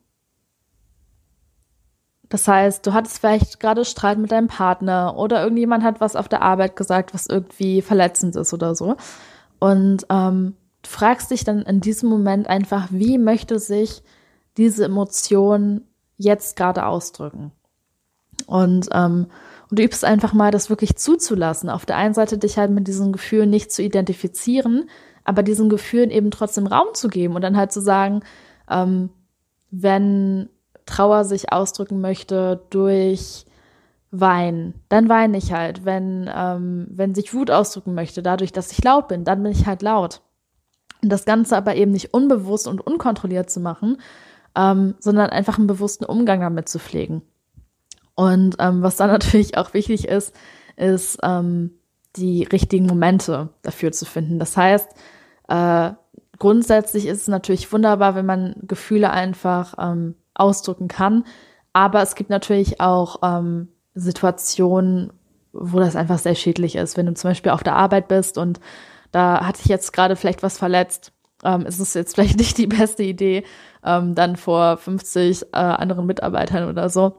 [2.30, 6.28] Das heißt, du hattest vielleicht gerade Streit mit deinem Partner oder irgendjemand hat was auf
[6.28, 8.95] der Arbeit gesagt, was irgendwie verletzend ist oder so.
[9.60, 14.04] Und ähm, du fragst dich dann in diesem Moment einfach, wie möchte sich
[14.58, 15.82] diese Emotion
[16.17, 17.52] jetzt gerade ausdrücken?
[18.45, 19.28] Und, ähm,
[19.69, 21.69] und du übst einfach mal, das wirklich zuzulassen.
[21.69, 24.89] Auf der einen Seite dich halt mit diesen Gefühlen nicht zu identifizieren,
[25.23, 28.21] aber diesen Gefühlen eben trotzdem Raum zu geben und dann halt zu sagen,
[28.69, 29.10] ähm,
[29.69, 30.49] wenn
[30.86, 33.45] Trauer sich ausdrücken möchte durch
[34.12, 35.86] Wein, dann weine ich halt.
[35.86, 39.67] Wenn, ähm, wenn sich Wut ausdrücken möchte, dadurch, dass ich laut bin, dann bin ich
[39.67, 40.21] halt laut.
[41.03, 44.01] Und das Ganze aber eben nicht unbewusst und unkontrolliert zu machen,
[44.55, 47.21] ähm, sondern einfach einen bewussten Umgang damit zu pflegen.
[48.19, 50.36] Und ähm, was dann natürlich auch wichtig ist,
[50.75, 51.71] ist ähm,
[52.17, 54.39] die richtigen Momente dafür zu finden.
[54.39, 54.89] Das heißt,
[55.47, 55.91] äh,
[56.38, 61.23] grundsätzlich ist es natürlich wunderbar, wenn man Gefühle einfach ähm, ausdrücken kann.
[61.71, 65.13] Aber es gibt natürlich auch ähm, Situationen,
[65.53, 66.97] wo das einfach sehr schädlich ist.
[66.97, 68.60] Wenn du zum Beispiel auf der Arbeit bist und
[69.13, 71.13] da hatte ich jetzt gerade vielleicht was verletzt,
[71.45, 73.45] ähm, ist es jetzt vielleicht nicht die beste Idee,
[73.82, 77.15] ähm, dann vor 50 äh, anderen Mitarbeitern oder so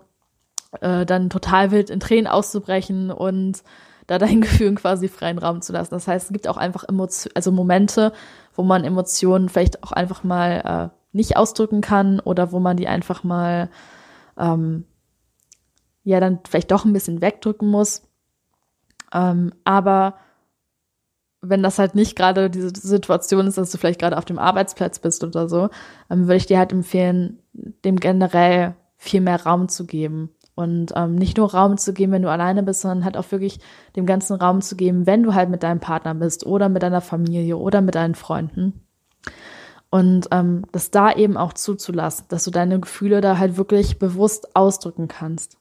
[0.80, 3.62] äh, dann total wild in Tränen auszubrechen und
[4.06, 5.94] da deinen Gefühlen quasi freien Raum zu lassen.
[5.94, 8.12] Das heißt, es gibt auch einfach Emotionen, also Momente,
[8.54, 12.88] wo man Emotionen vielleicht auch einfach mal äh, nicht ausdrücken kann oder wo man die
[12.88, 13.70] einfach mal
[14.38, 14.84] ähm,
[16.04, 18.02] ja dann vielleicht doch ein bisschen wegdrücken muss.
[19.12, 20.14] Ähm, aber
[21.42, 24.98] wenn das halt nicht gerade diese Situation ist, dass du vielleicht gerade auf dem Arbeitsplatz
[24.98, 25.70] bist oder so,
[26.10, 30.30] ähm, würde ich dir halt empfehlen, dem generell viel mehr Raum zu geben.
[30.60, 33.60] Und ähm, nicht nur Raum zu geben, wenn du alleine bist, sondern halt auch wirklich
[33.96, 37.00] dem ganzen Raum zu geben, wenn du halt mit deinem Partner bist oder mit deiner
[37.00, 38.82] Familie oder mit deinen Freunden.
[39.88, 44.54] Und ähm, das da eben auch zuzulassen, dass du deine Gefühle da halt wirklich bewusst
[44.54, 45.56] ausdrücken kannst.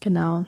[0.00, 0.44] Genau.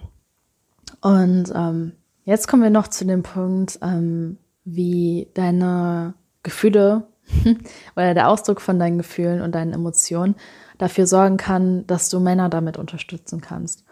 [1.01, 1.93] Und ähm,
[2.25, 7.07] jetzt kommen wir noch zu dem Punkt, ähm, wie deine Gefühle
[7.97, 10.37] oder der Ausdruck von deinen Gefühlen und deinen Emotionen
[10.79, 13.85] dafür sorgen kann, dass du Männer damit unterstützen kannst.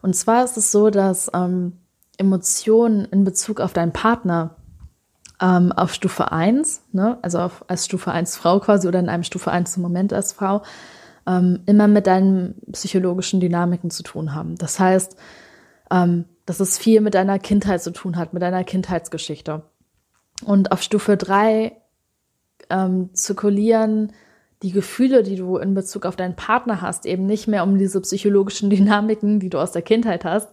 [0.00, 1.78] Und zwar ist es so, dass ähm,
[2.18, 4.56] Emotionen in Bezug auf deinen Partner
[5.40, 9.24] ähm, auf Stufe 1, ne, also auf, als Stufe 1 Frau quasi oder in einem
[9.24, 10.62] Stufe 1 im Moment als Frau,
[11.26, 14.56] ähm, immer mit deinen psychologischen Dynamiken zu tun haben.
[14.56, 15.16] Das heißt,
[15.90, 19.62] ähm, dass es viel mit deiner Kindheit zu tun hat, mit deiner Kindheitsgeschichte.
[20.44, 21.76] Und auf Stufe 3
[22.72, 24.12] ähm, zirkulieren
[24.62, 28.00] die Gefühle, die du in Bezug auf deinen Partner hast, eben nicht mehr um diese
[28.00, 30.48] psychologischen Dynamiken, die du aus der Kindheit hast,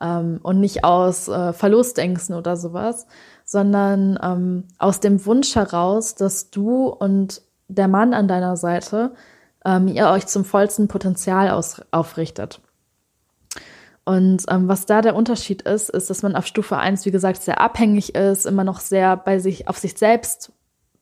[0.00, 3.06] ähm, und nicht aus äh, Verlustängsten oder sowas,
[3.44, 9.12] sondern ähm, aus dem Wunsch heraus, dass du und der Mann an deiner Seite
[9.64, 12.60] ähm, ihr euch zum vollsten Potenzial aus, aufrichtet.
[14.04, 17.40] Und ähm, was da der Unterschied ist, ist, dass man auf Stufe 1, wie gesagt,
[17.42, 20.52] sehr abhängig ist, immer noch sehr bei sich, auf sich selbst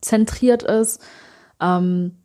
[0.01, 1.01] zentriert ist
[1.61, 2.17] ähm,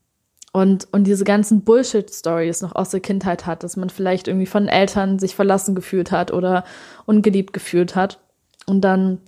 [0.56, 4.70] und, und diese ganzen Bullshit-Stories noch aus der Kindheit hat, dass man vielleicht irgendwie von
[4.70, 6.64] Eltern sich verlassen gefühlt hat oder
[7.06, 8.22] ungeliebt gefühlt hat.
[8.66, 9.20] Und dann,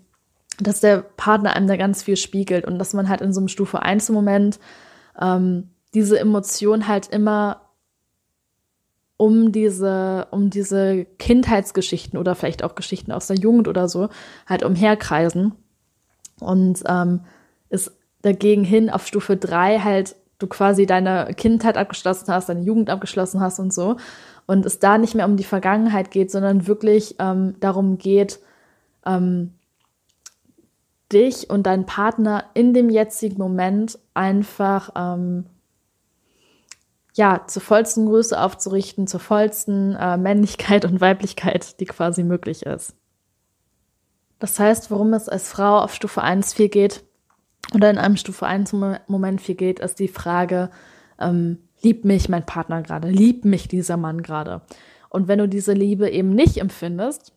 [0.60, 3.50] dass der Partner einem da ganz viel spiegelt und dass man halt in so einem
[3.50, 4.58] Stufe 1 Moment
[5.20, 7.62] ähm, diese Emotion halt immer
[9.18, 14.08] um diese, um diese Kindheitsgeschichten oder vielleicht auch Geschichten aus der Jugend oder so
[14.46, 15.54] halt umherkreisen.
[16.40, 17.22] Und ähm,
[17.70, 22.90] es dagegen hin auf Stufe 3 halt du quasi deine Kindheit abgeschlossen hast, deine Jugend
[22.90, 23.98] abgeschlossen hast und so.
[24.46, 28.40] Und es da nicht mehr um die Vergangenheit geht, sondern wirklich ähm, darum geht,
[29.06, 29.54] ähm,
[31.12, 35.46] dich und deinen Partner in dem jetzigen Moment einfach ähm,
[37.16, 42.94] ja zur vollsten Größe aufzurichten, zur vollsten äh, Männlichkeit und Weiblichkeit, die quasi möglich ist.
[44.40, 47.04] Das heißt, worum es als Frau auf Stufe 1 viel geht,
[47.74, 48.74] oder in einem Stufe 1
[49.08, 50.70] Moment viel geht, ist die Frage,
[51.20, 54.62] ähm, liebt mich mein Partner gerade, liebt mich dieser Mann gerade.
[55.10, 57.34] Und wenn du diese Liebe eben nicht empfindest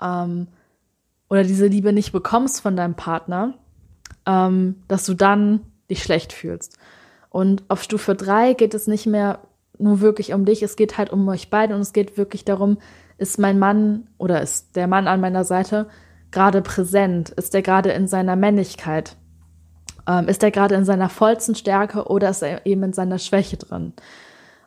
[0.00, 0.48] ähm,
[1.28, 3.54] oder diese Liebe nicht bekommst von deinem Partner,
[4.26, 6.78] ähm, dass du dann dich schlecht fühlst.
[7.30, 9.40] Und auf Stufe 3 geht es nicht mehr
[9.78, 12.78] nur wirklich um dich, es geht halt um euch beide und es geht wirklich darum,
[13.18, 15.88] ist mein Mann oder ist der Mann an meiner Seite
[16.30, 17.30] gerade präsent?
[17.30, 19.16] Ist er gerade in seiner Männlichkeit?
[20.06, 23.56] Ähm, ist er gerade in seiner vollsten Stärke oder ist er eben in seiner Schwäche
[23.56, 23.92] drin?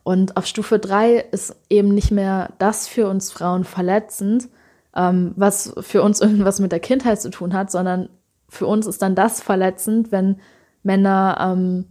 [0.04, 4.49] Und auf Stufe 3 ist eben nicht mehr das für uns Frauen verletzend,
[4.95, 8.10] ähm, was für uns irgendwas mit der Kindheit zu tun hat, sondern
[8.47, 10.39] für uns ist dann das verletzend, wenn
[10.84, 11.86] Männer ähm,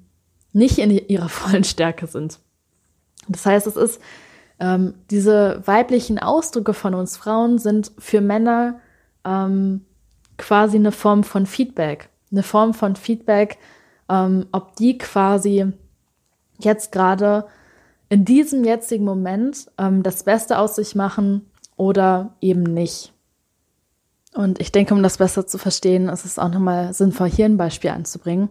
[0.53, 2.41] nicht in ihrer vollen Stärke sind.
[3.29, 4.01] Das heißt, es ist
[4.61, 8.81] Ähm, diese weiblichen Ausdrücke von uns Frauen sind für Männer
[9.25, 9.85] ähm,
[10.37, 12.09] quasi eine Form von Feedback.
[12.31, 13.59] Eine Form von Feedback,
[14.09, 15.73] ähm, ob die quasi
[16.59, 17.47] jetzt gerade
[18.09, 23.13] in diesem jetzigen Moment ähm, das Beste aus sich machen oder eben nicht.
[24.35, 27.57] Und ich denke, um das besser zu verstehen, ist es auch nochmal sinnvoll, hier ein
[27.57, 28.49] Beispiel anzubringen.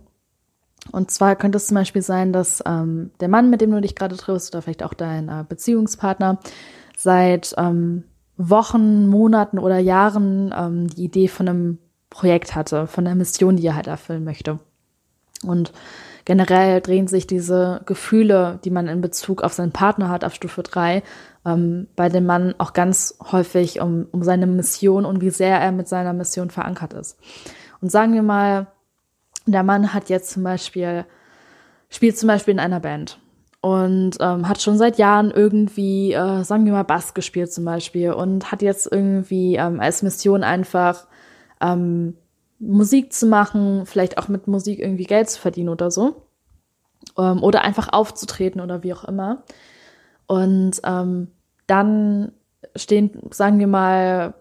[0.92, 3.96] Und zwar könnte es zum Beispiel sein, dass ähm, der Mann, mit dem du dich
[3.96, 6.40] gerade triffst, oder vielleicht auch dein äh, Beziehungspartner,
[6.96, 8.04] seit ähm,
[8.38, 11.78] Wochen, Monaten oder Jahren ähm, die Idee von einem
[12.10, 14.60] Projekt hatte, von einer Mission, die er halt erfüllen möchte.
[15.44, 15.72] Und
[16.26, 20.64] generell drehen sich diese Gefühle, die man in Bezug auf seinen Partner hat, auf Stufe
[20.64, 21.04] 3,
[21.46, 25.72] ähm, bei dem Mann auch ganz häufig um, um seine Mission und wie sehr er
[25.72, 27.18] mit seiner Mission verankert ist.
[27.82, 28.68] Und sagen wir mal,
[29.46, 31.06] der Mann hat jetzt zum Beispiel,
[31.90, 33.20] spielt zum Beispiel in einer Band
[33.62, 38.12] und ähm, hat schon seit Jahren irgendwie, äh, sagen wir mal, Bass gespielt zum Beispiel
[38.12, 41.08] und hat jetzt irgendwie ähm, als Mission einfach
[41.62, 42.16] ähm,
[42.60, 46.24] Musik zu machen, vielleicht auch mit Musik irgendwie Geld zu verdienen oder so.
[47.18, 49.44] Ähm, oder einfach aufzutreten oder wie auch immer.
[50.26, 51.30] Und ähm,
[51.68, 52.32] dann
[52.76, 54.34] stehen, sagen wir mal,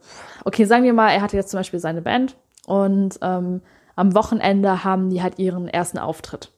[0.45, 3.63] okay, sagen wir mal, er hatte jetzt zum Beispiel seine Band und ähm,
[3.95, 6.51] am Wochenende haben die halt ihren ersten Auftritt.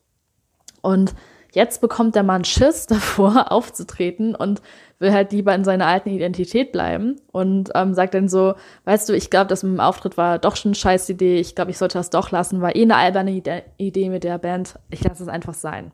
[0.80, 1.14] Und
[1.52, 4.62] jetzt bekommt der Mann Schiss davor, aufzutreten und
[4.98, 9.12] will halt lieber in seiner alten Identität bleiben und ähm, sagt dann so, weißt du,
[9.12, 11.78] ich glaube, das mit dem Auftritt war doch schon eine scheiß Idee, ich glaube, ich
[11.78, 13.42] sollte das doch lassen, war eh eine alberne
[13.76, 15.92] Idee mit der Band, ich lasse es einfach sein.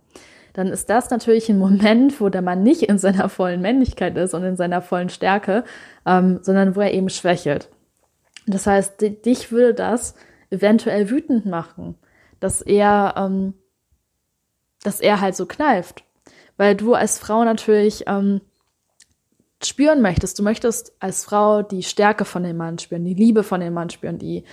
[0.54, 4.34] Dann ist das natürlich ein Moment, wo der Mann nicht in seiner vollen Männlichkeit ist
[4.34, 5.64] und in seiner vollen Stärke,
[6.06, 7.68] ähm, sondern wo er eben schwächelt.
[8.46, 10.14] Das heißt, dich würde das
[10.50, 11.96] eventuell wütend machen,
[12.40, 13.54] dass er, ähm,
[14.82, 16.04] dass er halt so kneift.
[16.56, 18.40] Weil du als Frau natürlich ähm,
[19.66, 20.38] spüren möchtest.
[20.38, 23.90] Du möchtest als Frau die Stärke von dem Mann spüren, die Liebe von dem Mann
[23.90, 24.44] spüren, die,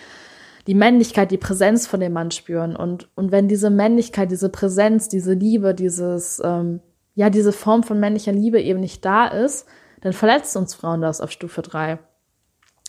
[0.68, 2.76] die Männlichkeit, die Präsenz von dem Mann spüren.
[2.76, 6.82] Und, und wenn diese Männlichkeit, diese Präsenz, diese Liebe, dieses, ähm,
[7.16, 9.68] ja, diese Form von männlicher Liebe eben nicht da ist,
[10.02, 12.00] dann verletzt uns Frauen das auf Stufe 3.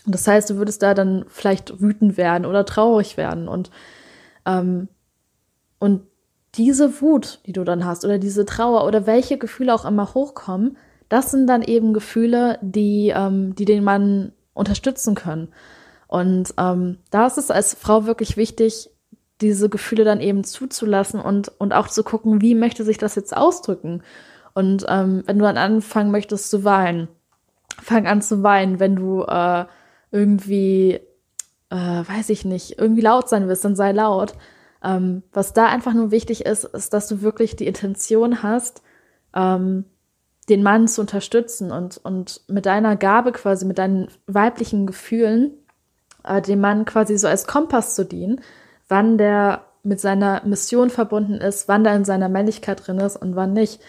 [0.05, 3.71] Und das heißt, du würdest da dann vielleicht wütend werden oder traurig werden und,
[4.45, 4.89] ähm,
[5.79, 6.03] und
[6.55, 10.77] diese Wut, die du dann hast oder diese Trauer oder welche Gefühle auch immer hochkommen,
[11.13, 15.49] das sind dann eben Gefühle, die, ähm, die den Mann unterstützen können.
[16.07, 18.89] Und ähm, da ist es als Frau wirklich wichtig,
[19.39, 23.37] diese Gefühle dann eben zuzulassen und, und auch zu gucken, wie möchte sich das jetzt
[23.37, 24.01] ausdrücken.
[24.55, 27.09] Und ähm, wenn du dann anfangen möchtest zu weinen,
[27.79, 28.79] fang an zu weinen.
[28.79, 29.65] Wenn du äh,
[30.11, 30.99] irgendwie,
[31.69, 34.33] äh, weiß ich nicht, irgendwie laut sein willst, dann sei laut.
[34.83, 38.81] Ähm, was da einfach nur wichtig ist, ist, dass du wirklich die Intention hast,
[39.35, 39.85] ähm,
[40.49, 45.53] den Mann zu unterstützen und, und mit deiner Gabe quasi, mit deinen weiblichen Gefühlen,
[46.23, 48.41] äh, dem Mann quasi so als Kompass zu dienen,
[48.87, 53.35] wann der mit seiner Mission verbunden ist, wann der in seiner Männlichkeit drin ist und
[53.35, 53.81] wann nicht.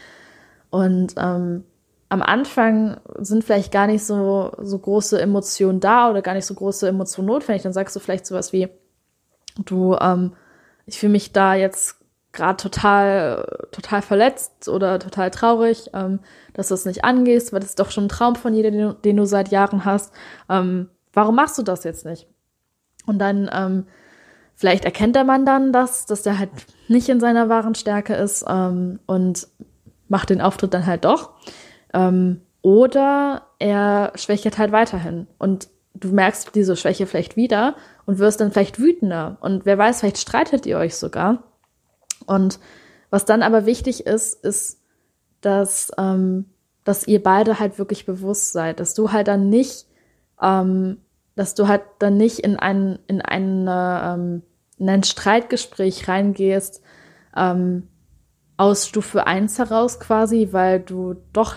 [0.70, 1.64] Und ähm,
[2.08, 6.54] am Anfang sind vielleicht gar nicht so, so große Emotionen da oder gar nicht so
[6.54, 7.62] große Emotionen notwendig.
[7.62, 8.68] Dann sagst du vielleicht sowas wie,
[9.64, 10.32] du, ähm,
[10.86, 12.03] ich fühle mich da jetzt
[12.34, 16.20] gerade total, total verletzt oder total traurig, ähm,
[16.52, 18.94] dass du es nicht angehst, weil das ist doch schon ein Traum von jeder, den,
[19.04, 20.12] den du seit Jahren hast.
[20.50, 22.26] Ähm, warum machst du das jetzt nicht?
[23.06, 23.86] Und dann, ähm,
[24.54, 26.50] vielleicht erkennt der Mann dann das, dass der halt
[26.88, 29.48] nicht in seiner wahren Stärke ist ähm, und
[30.08, 31.30] macht den Auftritt dann halt doch.
[31.92, 35.26] Ähm, oder er schwächert halt weiterhin.
[35.38, 39.38] Und du merkst diese Schwäche vielleicht wieder und wirst dann vielleicht wütender.
[39.40, 41.42] Und wer weiß, vielleicht streitet ihr euch sogar.
[42.26, 42.58] Und
[43.10, 44.80] was dann aber wichtig ist, ist,
[45.40, 46.46] dass, ähm,
[46.84, 49.86] dass ihr beide halt wirklich bewusst seid, dass du halt dann nicht,
[50.40, 50.98] ähm,
[51.36, 54.42] dass du halt dann nicht in ein, in ein, ähm,
[54.78, 56.82] in ein Streitgespräch reingehst,
[57.36, 57.88] ähm,
[58.56, 61.56] aus Stufe 1 heraus quasi, weil du doch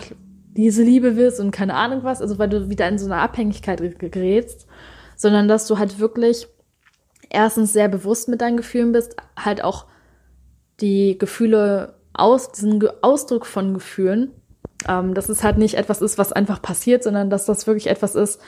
[0.58, 3.80] diese Liebe willst und keine Ahnung was, also weil du wieder in so eine Abhängigkeit
[4.00, 4.68] gerätst,
[5.16, 6.48] sondern dass du halt wirklich
[7.30, 9.86] erstens sehr bewusst mit deinen Gefühlen bist, halt auch
[10.80, 14.32] die Gefühle aus, diesen Ausdruck von Gefühlen,
[14.88, 18.16] ähm, dass es halt nicht etwas ist, was einfach passiert, sondern dass das wirklich etwas
[18.16, 18.42] ist,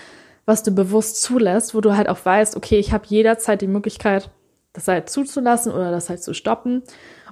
[0.45, 4.32] was du bewusst zulässt, wo du halt auch weißt, okay, ich habe jederzeit die Möglichkeit,
[4.73, 6.84] das halt zuzulassen oder das halt zu stoppen.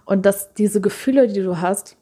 [0.06, 1.98] Und dass diese Gefühle, die du hast,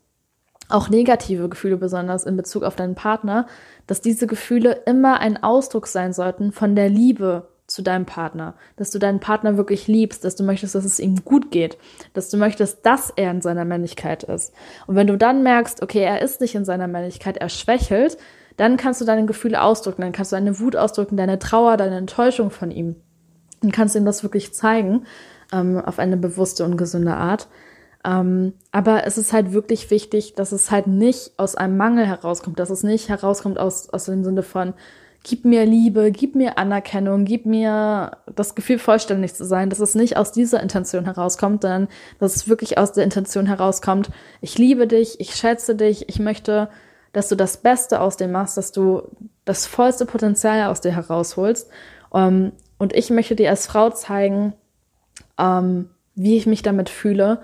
[0.70, 3.48] auch negative Gefühle besonders in Bezug auf deinen Partner,
[3.88, 8.90] dass diese Gefühle immer ein Ausdruck sein sollten von der Liebe zu deinem Partner, dass
[8.90, 11.78] du deinen Partner wirklich liebst, dass du möchtest, dass es ihm gut geht,
[12.14, 14.54] dass du möchtest, dass er in seiner Männlichkeit ist.
[14.88, 18.18] Und wenn du dann merkst, okay, er ist nicht in seiner Männlichkeit, er schwächelt,
[18.58, 21.98] dann kannst du deine Gefühle ausdrücken, dann kannst du deine Wut ausdrücken, deine Trauer, deine
[21.98, 22.96] Enttäuschung von ihm.
[23.62, 25.06] Dann kannst du ihm das wirklich zeigen,
[25.52, 27.50] ähm, auf eine bewusste und gesunde Art.
[28.06, 32.60] Ähm, aber es ist halt wirklich wichtig, dass es halt nicht aus einem Mangel herauskommt,
[32.60, 34.74] dass es nicht herauskommt aus, aus dem Sinne von,
[35.26, 39.96] gib mir Liebe, gib mir Anerkennung, gib mir das Gefühl, vollständig zu sein, dass es
[39.96, 41.88] nicht aus dieser Intention herauskommt, sondern
[42.20, 46.70] dass es wirklich aus der Intention herauskommt, ich liebe dich, ich schätze dich, ich möchte,
[47.12, 49.02] dass du das Beste aus dir machst, dass du
[49.46, 51.70] das vollste Potenzial aus dir herausholst.
[52.12, 54.54] Um, ähm, und ich möchte dir als Frau zeigen,
[55.38, 57.42] um, ähm, wie ich mich damit fühle,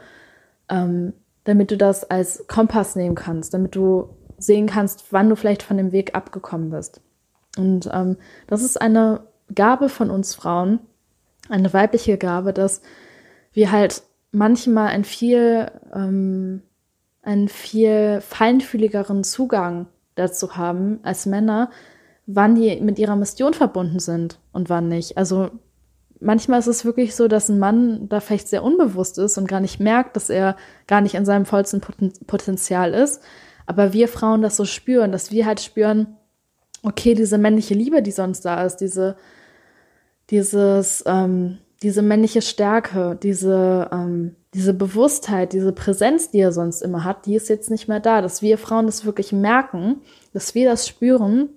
[0.70, 1.14] um, ähm,
[1.46, 5.78] damit du das als Kompass nehmen kannst, damit du sehen kannst, wann du vielleicht von
[5.78, 7.02] dem Weg abgekommen bist.
[7.58, 9.22] Und ähm, das ist eine
[9.54, 10.80] Gabe von uns Frauen,
[11.50, 12.82] eine weibliche Gabe, dass
[13.54, 16.62] wir halt manchmal ein viel, ähm,
[17.22, 21.70] einen viel feinfühligeren Zugang dazu haben als Männer,
[22.26, 25.18] wann die mit ihrer Mission verbunden sind und wann nicht.
[25.18, 25.52] Also
[26.20, 29.60] manchmal ist es wirklich so, dass ein Mann da vielleicht sehr unbewusst ist und gar
[29.60, 30.56] nicht merkt, dass er
[30.88, 33.22] gar nicht in seinem vollsten Potenzial ist.
[33.66, 36.18] Aber wir Frauen das so spüren, dass wir halt spüren,
[36.84, 39.16] okay, diese männliche Liebe, die sonst da ist, diese,
[40.30, 47.04] dieses, ähm, diese männliche Stärke, diese, ähm, diese Bewusstheit, diese Präsenz, die er sonst immer
[47.04, 48.22] hat, die ist jetzt nicht mehr da.
[48.22, 50.02] Dass wir Frauen das wirklich merken,
[50.34, 51.50] dass wir das spüren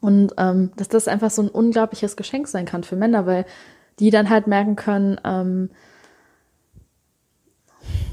[0.00, 3.44] und ähm, dass das einfach so ein unglaubliches Geschenk sein kann für Männer, weil
[3.98, 5.70] die dann halt merken können, ähm,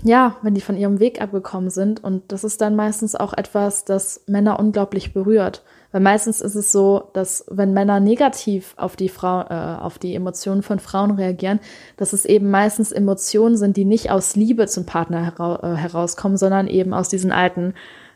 [0.04, 2.04] ja, wenn die von ihrem Weg abgekommen sind.
[2.04, 5.64] Und das ist dann meistens auch etwas, das Männer unglaublich berührt.
[5.92, 10.16] Weil meistens ist es so, dass wenn Männer negativ auf die Frau, äh, auf die
[10.16, 11.60] Emotionen von Frauen reagieren,
[11.96, 16.38] dass es eben meistens Emotionen sind, die nicht aus Liebe zum Partner hera äh, herauskommen,
[16.38, 17.74] sondern eben aus diesen alten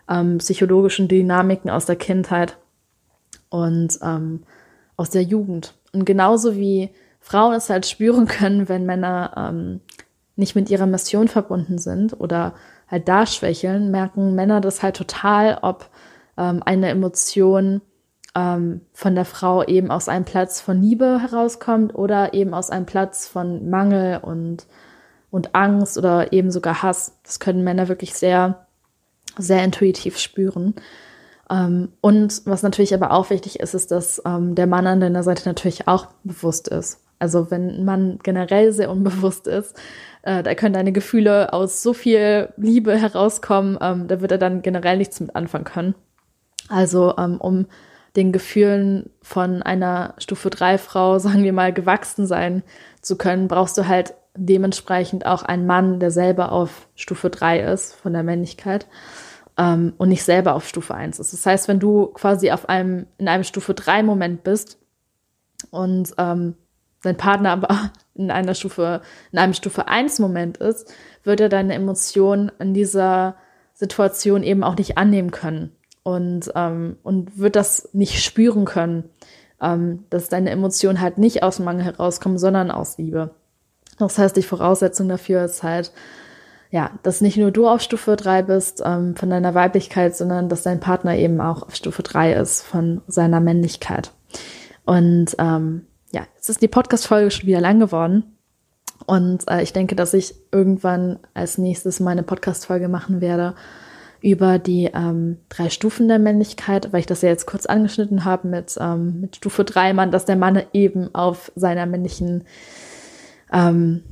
[0.10, 2.58] ähm, psychologischen Dynamiken aus der Kindheit
[3.50, 4.44] und ähm,
[4.98, 5.74] aus der Jugend.
[5.94, 9.82] Und genauso wie Frauen es halt spüren können, wenn Männer ähm,
[10.36, 12.54] nicht mit ihrer Mission verbunden sind oder
[12.88, 15.90] halt da schwächeln, merken Männer das halt total, ob
[16.38, 17.82] ähm, eine Emotion
[18.36, 22.86] ähm, von der Frau eben aus einem Platz von Liebe herauskommt oder eben aus einem
[22.86, 24.68] Platz von Mangel und,
[25.30, 27.20] und Angst oder eben sogar Hass.
[27.24, 28.66] Das können Männer wirklich sehr,
[29.38, 30.76] sehr intuitiv spüren.
[31.50, 35.24] Ähm, und was natürlich aber auch wichtig ist, ist, dass ähm, der Mann an deiner
[35.24, 37.02] Seite natürlich auch bewusst ist.
[37.20, 39.76] Also wenn man generell sehr unbewusst ist,
[40.24, 44.62] äh, da können deine Gefühle aus so viel Liebe herauskommen, ähm, da wird er dann
[44.62, 45.96] generell nichts mit anfangen können.
[46.70, 47.68] Also ähm, um
[48.16, 52.64] den Gefühlen von einer Stufe 3 Frau, sagen wir mal, gewachsen sein
[53.02, 57.94] zu können, brauchst du halt dementsprechend auch einen Mann, der selber auf Stufe 3 ist
[57.96, 58.88] von der Männlichkeit
[59.58, 61.34] ähm, und nicht selber auf Stufe 1 ist.
[61.34, 64.78] Das heißt, wenn du quasi auf einem, in einem Stufe 3 Moment bist
[65.70, 66.56] und ähm,
[67.04, 69.02] dein Partner aber in einer Stufe,
[69.32, 70.94] in einem Stufe 1 Moment ist,
[71.24, 73.36] wird er deine Emotionen in dieser
[73.74, 79.10] Situation eben auch nicht annehmen können und, ähm, und wird das nicht spüren können,
[79.62, 83.32] ähm, dass deine Emotionen halt nicht aus Mangel herauskommen, sondern aus Liebe.
[84.00, 85.92] Das heißt, die Voraussetzung dafür ist halt,
[86.72, 90.64] ja, dass nicht nur du auf Stufe 3 bist ähm, von deiner Weiblichkeit, sondern dass
[90.64, 94.12] dein Partner eben auch auf Stufe 3 ist von seiner Männlichkeit.
[94.86, 98.38] Und ähm, ja, jetzt ist die Podcast-Folge schon wieder lang geworden.
[99.06, 103.56] Und äh, ich denke, dass ich irgendwann als nächstes meine Podcast-Folge machen werde,
[104.22, 108.48] über die ähm, drei Stufen der Männlichkeit, weil ich das ja jetzt kurz angeschnitten habe
[108.48, 112.44] mit, ähm, mit Stufe 3 Mann, dass der Mann eben auf seiner männlichen,
[113.52, 114.04] ähm,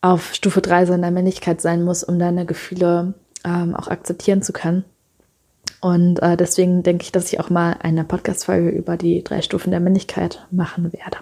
[0.00, 4.84] auf Stufe 3 seiner Männlichkeit sein muss, um deine Gefühle ähm, auch akzeptieren zu können.
[5.80, 9.70] Und äh, deswegen denke ich, dass ich auch mal eine Podcast-Folge über die drei Stufen
[9.70, 11.18] der Männlichkeit machen werde.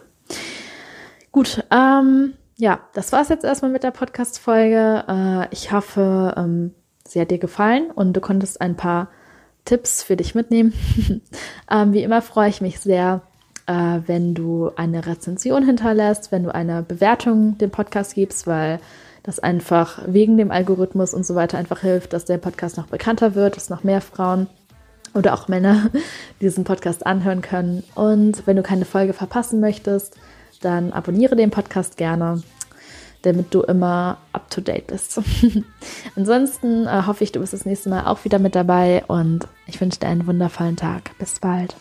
[1.33, 5.05] Gut, ähm, ja, das war es jetzt erstmal mit der Podcast-Folge.
[5.09, 6.75] Äh, ich hoffe, ähm,
[7.13, 9.09] sie hat dir gefallen und du konntest ein paar
[9.65, 10.73] Tipps für dich mitnehmen.
[11.71, 13.23] ähm, wie immer freue ich mich sehr,
[13.67, 18.81] äh, wenn du eine Rezension hinterlässt, wenn du eine Bewertung dem Podcast gibst, weil
[19.23, 23.35] das einfach wegen dem Algorithmus und so weiter einfach hilft, dass der Podcast noch bekannter
[23.35, 24.49] wird, dass noch mehr Frauen
[25.15, 25.91] oder auch Männer
[26.41, 27.85] diesen Podcast anhören können.
[27.95, 30.17] Und wenn du keine Folge verpassen möchtest,
[30.61, 32.43] dann abonniere den Podcast gerne
[33.23, 35.21] damit du immer up to date bist.
[36.17, 39.81] Ansonsten äh, hoffe ich, du bist das nächste Mal auch wieder mit dabei und ich
[39.81, 41.17] wünsche dir einen wundervollen Tag.
[41.19, 41.75] Bis bald.